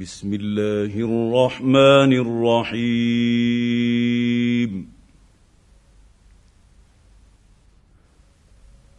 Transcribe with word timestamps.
بسم 0.00 0.34
الله 0.34 0.92
الرحمن 0.92 2.12
الرحيم. 2.72 2.82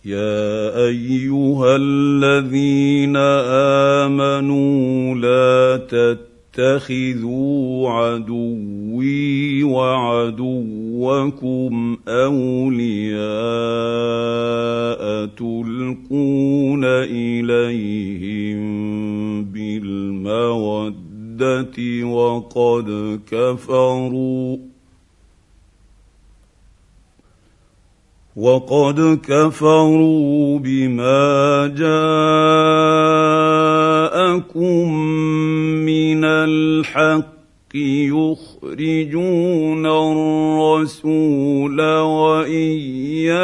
يا 0.05 0.86
أيها 0.88 1.75
الذين 1.75 3.15
آمنوا 4.07 5.15
لا 5.15 5.77
تتخذوا 6.57 7.89
عدوي 7.89 9.64
وعدوكم 9.64 10.77
أولياء 12.07 13.18
تلقون 15.36 16.84
إليهم 16.84 18.57
بالمودة 19.44 20.84
وقد 22.04 23.20
كفروا 23.32 24.58
وقد 28.38 29.20
كفروا 29.23 30.59
بما 30.59 31.68
جاءكم 31.68 31.88
من 35.85 36.23
الحق 36.23 37.38
يخرجون 37.76 39.85
الرسول 39.85 41.82
وإياكم 41.99 43.35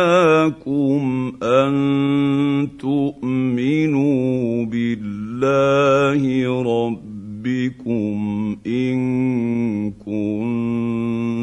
ان 1.44 2.70
تؤمنوا 2.80 4.66
بالله 4.66 6.22
ربكم 6.64 8.58
ان 8.68 9.92
كنتم 9.92 11.34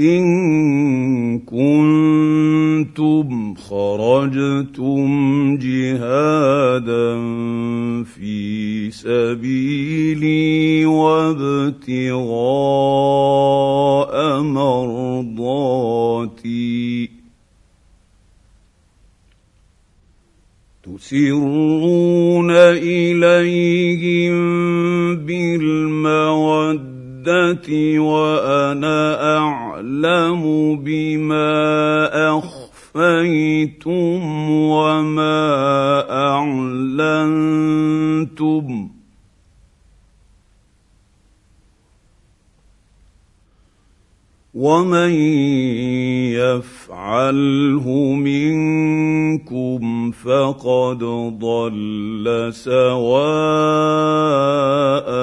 ان 0.00 1.38
كنتم 1.38 3.26
خرجتم 3.54 5.08
جهادا 5.56 7.16
في 8.04 8.90
سبيلي 8.90 10.86
وابتغاء 10.86 12.06
مرضاتي 16.26 17.10
تسرون 20.82 22.50
إليهم 22.50 24.36
بالمودة 25.16 26.46
وأنا 27.98 29.36
أعلم 29.38 30.42
بما 30.76 31.48
أخفيتم 32.38 34.20
وما 34.50 35.46
أعلنتم. 36.10 37.36
ومن 44.56 45.12
منكم 49.36 50.10
فقد 50.10 50.98
ضل 51.38 52.50
سواء 52.52 53.06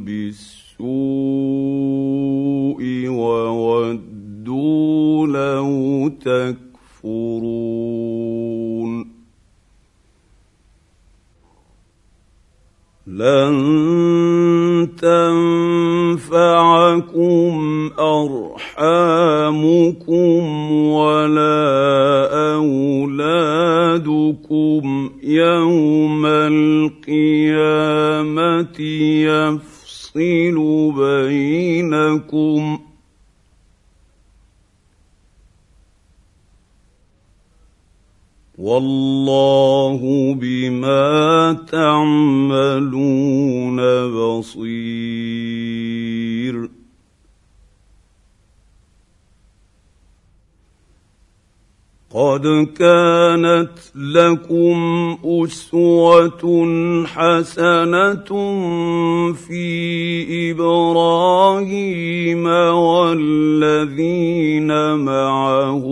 بالسوء 0.00 0.82
وودوا 3.08 5.26
لو 5.26 6.08
تكفرون. 6.08 6.72
لن 13.06 14.21
تنفعكم 16.22 17.90
أرحامكم 17.98 19.52
ولا 20.72 21.62
أولادكم 22.54 23.82
يوم 25.22 26.26
القيامة 26.26 27.70
يفصل 29.26 30.56
بينكم 30.96 32.78
والله 38.58 39.11
قد 52.42 52.68
كانت 52.78 53.78
لكم 53.94 55.16
أسوة 55.24 56.66
حسنة 57.06 58.24
في 59.34 60.50
إبراهيم 60.50 62.46
والذين 63.16 64.94
معه 64.94 65.84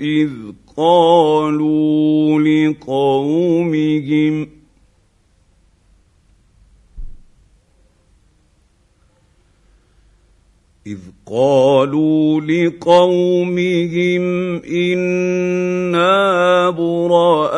إذ 0.00 0.30
قالوا 0.76 2.40
لقومهم 2.40 4.46
إذ 10.86 10.98
قالوا 11.26 12.40
لقومهم 12.40 14.22
إنا 14.62 16.70
براء 16.70 17.54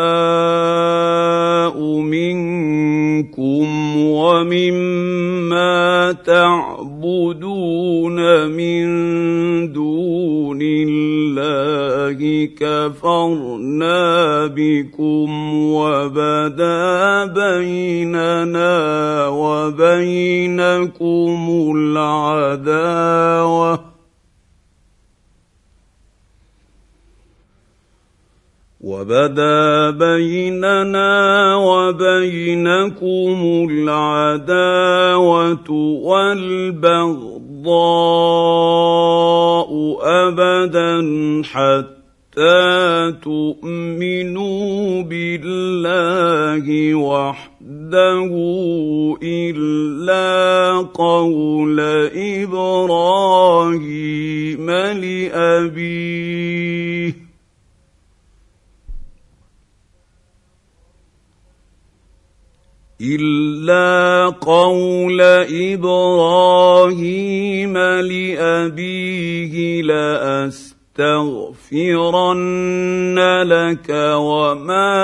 وبدا 29.06 29.90
بيننا 29.90 31.54
وبينكم 31.56 33.38
العداوه 33.70 35.70
والبغضاء 36.02 37.30
ابدا 40.02 40.94
حتى 41.44 43.12
تؤمنوا 43.22 45.02
بالله 45.02 46.94
وحده 46.94 48.30
الا 49.22 50.76
قول 50.94 51.80
إبراهيم 51.80 52.25
الا 63.00 64.26
قول 64.40 65.20
إبراهيم 65.52 67.78
لابيه 67.78 69.82
لاستغفرن 69.82 70.78
لك 73.42 73.90
وما 74.16 74.96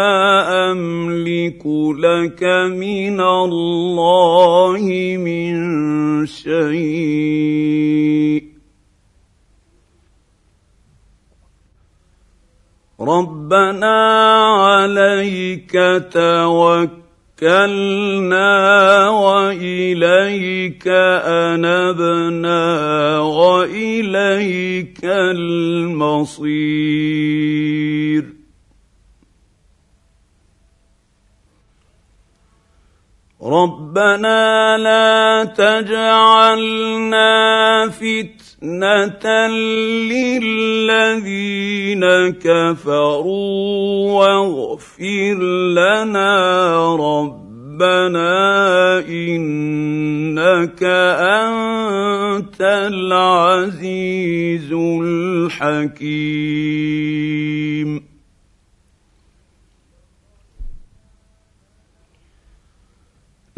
املك 0.72 1.66
لك 1.98 2.42
من 2.72 3.20
الله 3.20 4.80
من 5.20 5.54
شيء. 6.26 8.42
ربنا 13.00 13.96
عليك 14.56 15.72
توكل 16.12 17.02
توكلنا 17.42 19.08
واليك 19.08 20.84
انبنا 21.26 22.60
واليك 23.18 25.04
المصير 25.04 26.42
ربنا 33.42 34.78
لا 34.78 35.44
تجعلنا 35.44 37.28
فتنه 37.88 38.41
للذين 40.10 42.04
كفروا 42.30 44.12
واغفر 44.12 45.38
لنا 45.74 46.96
ربنا 46.96 48.32
انك 49.08 50.82
انت 50.82 52.60
العزيز 52.60 54.22
الحكيم 55.02 56.81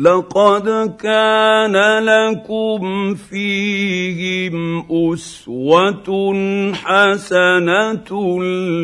لقد 0.04 0.96
كان 1.00 1.76
لكم 2.04 3.14
فيهم 3.14 4.84
أسوة 4.90 6.34
حسنة 6.74 8.10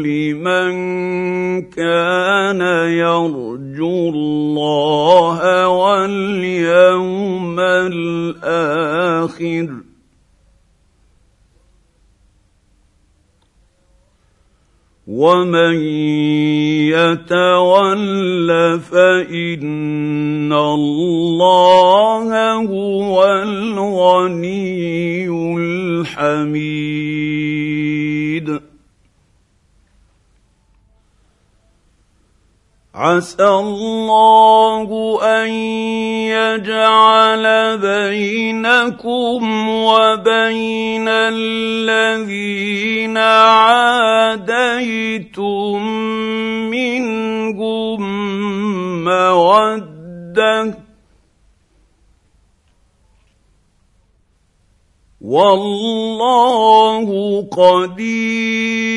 لمن 0.05 0.73
كان 1.63 2.61
يرجو 2.89 4.09
الله 4.09 5.69
واليوم 5.69 7.61
الآخر. 8.41 9.01
ومن 15.21 15.77
يتول 16.97 18.49
فان 18.81 20.53
الله 20.53 22.29
هو 22.65 23.17
الغني 23.25 25.29
الحميد. 26.09 27.01
عسى 32.95 33.49
الله 33.49 35.19
ان 35.23 35.49
يجعل 36.37 37.79
بينكم 37.79 39.69
وبين 39.69 41.09
الذين 41.09 43.17
عاديتم 44.31 45.83
منهم 46.71 48.03
موده 49.05 50.79
والله 55.21 57.09
قدير 57.53 58.91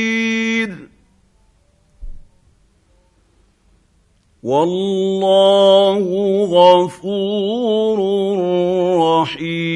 والله 4.43 6.03
غفور 6.45 7.99
رحيم 8.99 9.72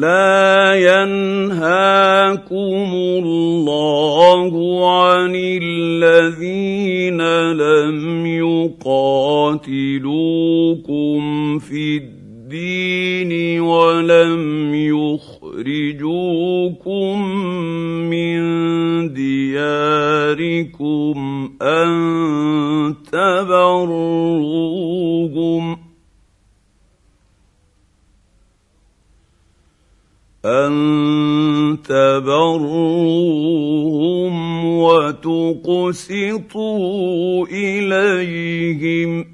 لا 0.00 0.74
ينهاكم 0.74 2.54
الله 2.94 4.52
عن 5.00 5.32
الذين 5.36 7.20
لم 7.52 8.26
يقاتلوكم 8.26 9.98
في 11.58 11.96
الدين 11.96 13.60
ولم 13.60 14.74
يخرجوكم 15.54 16.40
وتقسطوا 35.66 37.46
إليهم. 37.46 39.26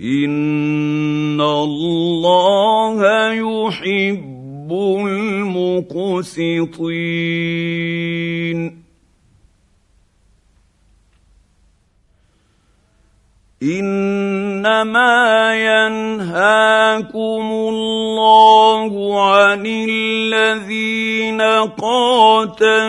إن 0.00 1.40
الله 1.40 3.00
يحب 3.32 4.72
المقسطين. 5.06 6.18
إنما 14.58 15.54
ينهاكم 15.54 17.46
الله 17.52 18.92
عن 19.22 19.62
الذين 19.66 21.42
قاتلوكم 21.78 22.84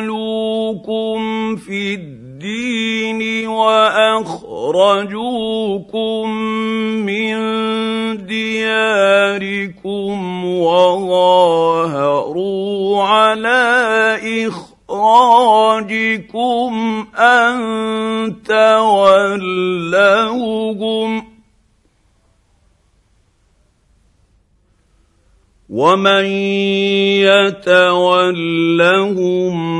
في 1.55 1.93
الدين 1.93 3.47
وأخرجوكم 3.47 4.49
من 7.05 7.35
دياركم 8.25 10.15
وظاهروا 10.45 11.43
على 13.03 14.17
إخراجكم 14.89 15.89
أن 17.17 17.59
تولوهم 18.43 19.89
ومن 25.69 26.25
يتولهم 27.29 28.37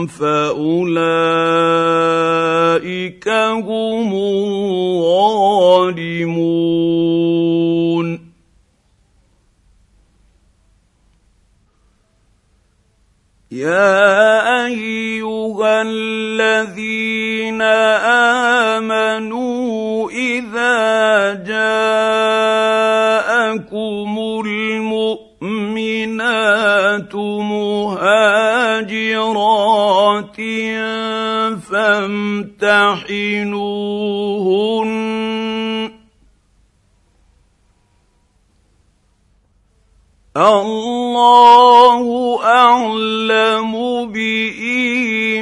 فاولئك 0.07 0.89
هم 3.29 4.13
الظالمون 4.13 4.99
يا 13.51 14.65
ايها 14.65 15.81
الذين 15.81 17.61
امنوا 18.81 20.09
اذا 20.11 21.33
جاءكم 21.33 22.18
مهاجرات 27.15 27.99
فامتحنوهن 31.69 32.99
الله 40.37 42.03
اعلم 42.43 43.71
بايمانهن 44.11 45.39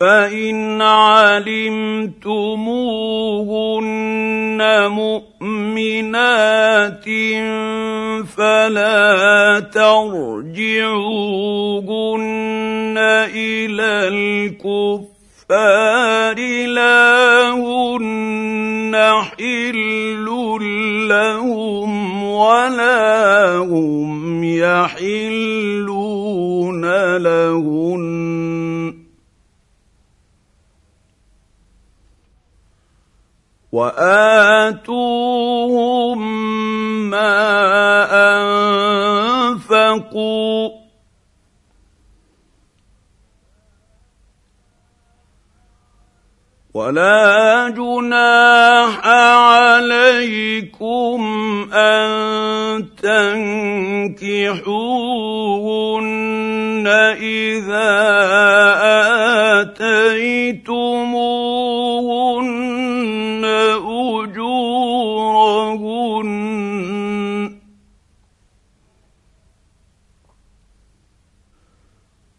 فإن 0.00 0.82
علمتموهن 0.82 2.18
مؤمنات 4.90 7.04
فلا 8.36 9.60
ترجعوهن 9.74 10.58
إلى 13.34 14.08
الكفار 14.08 15.08
لا 16.66 17.50
هن 17.50 18.96
حل 19.38 20.26
لهم 21.08 22.22
ولا 22.24 23.56
هم 23.56 24.44
يحلون 24.44 25.96
لهن 27.16 28.17
وآتوهم 34.98 36.20
ما 37.10 37.34
أنفقوا 39.54 40.70
ولا 46.74 47.68
جناح 47.76 49.06
عليكم 49.46 51.20
أن 51.72 52.08
تنكحوهن 53.02 54.46
إذا 57.18 57.90
اتيتموهن 59.60 60.67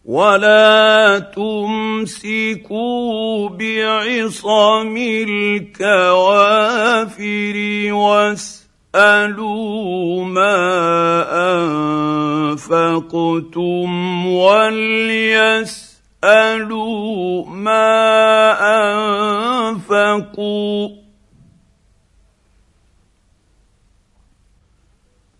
ولا 0.09 1.19
تمسكوا 1.37 2.69
بعصم 3.49 4.97
الكوافر 5.77 6.37
واسالوا 7.93 9.45
ما 10.25 10.57
انفقتم 12.49 13.89
وليسالوا 14.27 15.45
ما 17.45 17.89
انفقوا 19.69 20.89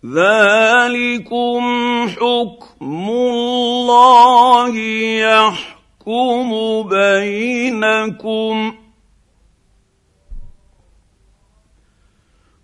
ذلكم 0.06 1.62
حكم 2.08 2.59
الله 2.82 4.76
يحكم 5.18 6.50
بينكم. 6.88 8.74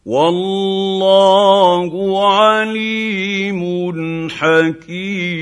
والله 0.06 1.92
عليم 2.35 3.62
حكيم. 4.30 5.37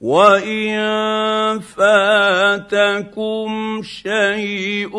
وان 0.00 1.60
فاتكم 1.60 3.50
شيء 3.82 4.96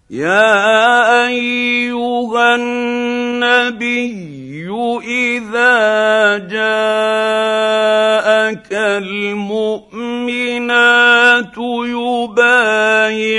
يا 0.10 1.28
أيها 1.28 2.56
النبي 2.56 4.30
إذا 5.06 6.38
جاءك 6.38 6.60
المؤمنات 9.04 9.98
يبايعنك 12.28 13.30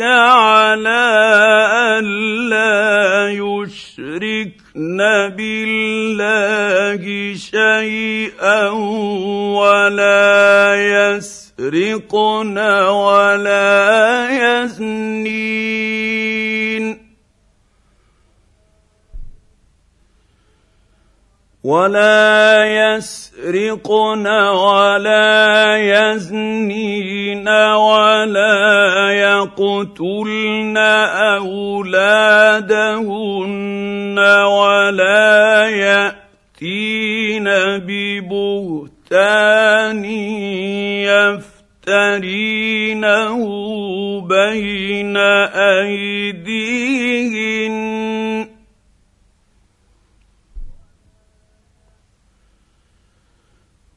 على 0.00 1.06
أن 1.98 2.04
لا 2.48 3.28
يشركن 3.30 4.98
بالله 5.36 7.34
شيئا 7.36 8.68
ولا 9.60 10.74
يسرقن 11.60 12.58
ولا 12.88 14.64
يزنين. 14.64 16.00
ولا 21.64 22.64
يسرقن 22.64 24.26
ولا 24.26 25.76
يزنين 25.76 27.48
ولا 27.48 29.10
يقتلن 29.12 30.76
أولادهن 31.36 32.58
ولا 34.44 35.68
يأتين 35.68 37.48
ببهتان 39.10 40.04
يفترينه 41.84 43.38
بين 44.20 45.16
أيديهن. 45.56 47.80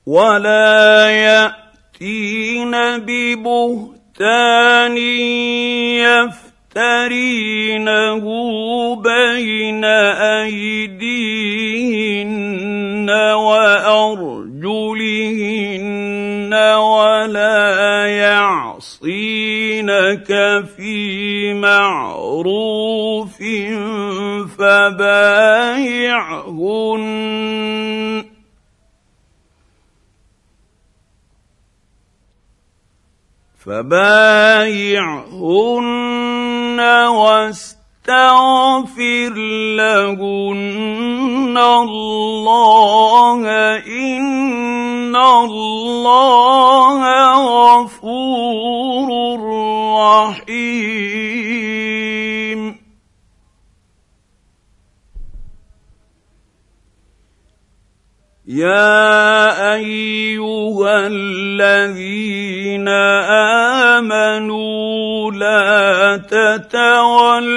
ولا 0.06 1.10
يأتين 1.10 2.72
ببهتان 2.98 4.98
يفترينه 5.98 6.53
بين 8.96 9.86
أيديهن 10.44 11.04
وأرجلهن 13.34 14.34
ولا 16.74 18.08
يعصينك 18.08 19.04
في 20.78 21.54
معروف 21.54 23.38
فبايعهن. 24.58 26.24
فبايعهن. 33.66 35.24
واستغفر 37.10 37.74
لهن 39.78 41.58
الله 41.58 43.42
إن 43.88 45.16
الله 45.16 47.02
غفور 47.84 49.10
رحيم. 50.00 50.94
يا 58.48 59.74
أيها 59.74 61.08
الذين 61.08 62.88
امنوا 62.88 63.53
امنوا 64.34 65.32
لا 65.32 66.18
تتولوا 66.18 67.54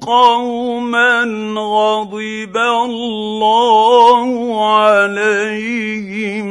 قوما 0.00 1.24
غضب 1.56 2.56
الله 2.56 4.28
عليهم 4.74 6.48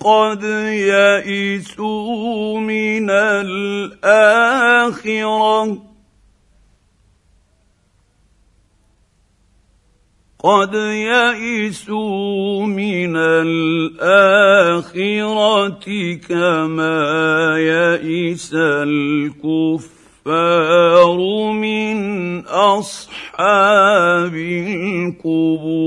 قد 0.00 0.42
يئسوا 1.22 2.58
من 2.60 3.10
الآخرة. 4.00 4.42
قد 10.42 10.74
يئسوا 10.74 12.66
من 12.66 13.16
الاخره 13.16 14.64
كما 16.28 16.98
يئس 17.58 18.50
الكفار 18.54 19.86
من 21.52 22.40
اصحاب 22.46 24.34
القبور 25.24 25.82